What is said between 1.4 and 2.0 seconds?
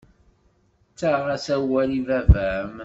awal